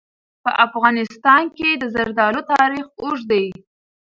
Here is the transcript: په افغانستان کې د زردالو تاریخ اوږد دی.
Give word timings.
په 0.43 0.51
افغانستان 0.65 1.43
کې 1.57 1.69
د 1.75 1.83
زردالو 1.95 2.41
تاریخ 2.53 2.85
اوږد 3.01 3.23
دی. 3.31 3.45